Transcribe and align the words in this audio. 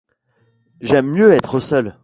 J’aime 0.81 1.11
mieux 1.11 1.31
être 1.31 1.59
seul. 1.59 1.99